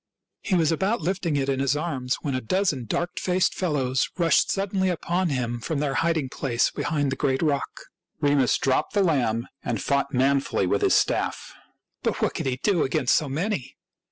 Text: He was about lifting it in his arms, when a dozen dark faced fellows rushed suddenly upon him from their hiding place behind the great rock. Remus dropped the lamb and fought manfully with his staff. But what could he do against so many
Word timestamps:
He 0.41 0.55
was 0.55 0.71
about 0.71 1.01
lifting 1.01 1.35
it 1.35 1.47
in 1.47 1.59
his 1.59 1.77
arms, 1.77 2.15
when 2.23 2.33
a 2.33 2.41
dozen 2.41 2.85
dark 2.85 3.19
faced 3.19 3.53
fellows 3.53 4.09
rushed 4.17 4.49
suddenly 4.49 4.89
upon 4.89 5.29
him 5.29 5.59
from 5.59 5.77
their 5.77 5.93
hiding 5.93 6.27
place 6.29 6.71
behind 6.71 7.11
the 7.11 7.15
great 7.15 7.43
rock. 7.43 7.69
Remus 8.19 8.57
dropped 8.57 8.93
the 8.93 9.03
lamb 9.03 9.47
and 9.63 9.79
fought 9.79 10.11
manfully 10.11 10.65
with 10.65 10.81
his 10.81 10.95
staff. 10.95 11.53
But 12.01 12.19
what 12.19 12.33
could 12.33 12.47
he 12.47 12.55
do 12.57 12.81
against 12.81 13.15
so 13.15 13.29
many 13.29 13.77